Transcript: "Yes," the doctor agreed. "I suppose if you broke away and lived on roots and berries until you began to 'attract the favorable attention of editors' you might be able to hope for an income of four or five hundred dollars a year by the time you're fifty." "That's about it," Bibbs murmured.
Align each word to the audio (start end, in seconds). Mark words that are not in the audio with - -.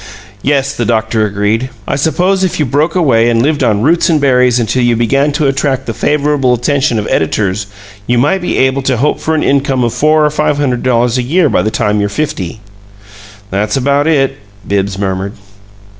"Yes," 0.41 0.73
the 0.75 0.83
doctor 0.83 1.27
agreed. 1.27 1.69
"I 1.87 1.95
suppose 1.95 2.43
if 2.43 2.59
you 2.59 2.65
broke 2.65 2.95
away 2.95 3.29
and 3.29 3.39
lived 3.39 3.63
on 3.63 3.83
roots 3.83 4.09
and 4.09 4.19
berries 4.19 4.59
until 4.59 4.81
you 4.81 4.95
began 4.95 5.31
to 5.33 5.45
'attract 5.45 5.85
the 5.85 5.93
favorable 5.93 6.55
attention 6.55 6.97
of 6.97 7.05
editors' 7.11 7.67
you 8.07 8.17
might 8.17 8.41
be 8.41 8.57
able 8.57 8.81
to 8.81 8.97
hope 8.97 9.19
for 9.19 9.35
an 9.35 9.43
income 9.43 9.83
of 9.83 9.93
four 9.93 10.25
or 10.25 10.31
five 10.31 10.57
hundred 10.57 10.81
dollars 10.81 11.19
a 11.19 11.21
year 11.21 11.49
by 11.49 11.61
the 11.61 11.69
time 11.69 11.99
you're 11.99 12.09
fifty." 12.09 12.61
"That's 13.51 13.77
about 13.77 14.07
it," 14.07 14.37
Bibbs 14.67 14.97
murmured. 14.97 15.33